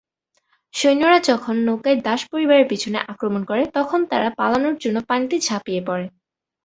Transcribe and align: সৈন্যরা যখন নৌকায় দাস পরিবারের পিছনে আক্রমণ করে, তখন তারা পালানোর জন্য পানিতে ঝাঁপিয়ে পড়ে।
সৈন্যরা 0.73 1.17
যখন 1.29 1.55
নৌকায় 1.67 1.97
দাস 2.01 2.21
পরিবারের 2.31 2.69
পিছনে 2.69 2.97
আক্রমণ 3.11 3.41
করে, 3.45 3.63
তখন 3.77 3.99
তারা 4.11 4.29
পালানোর 4.39 4.75
জন্য 4.83 4.97
পানিতে 5.09 5.35
ঝাঁপিয়ে 5.39 5.81
পড়ে। 5.87 6.05